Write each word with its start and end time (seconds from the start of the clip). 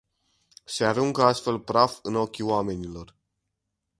Se 0.65 0.83
aruncă 0.85 1.21
astfel 1.23 1.59
praf 1.59 1.99
în 2.03 2.15
ochii 2.15 2.43
oamenilor. 2.43 3.15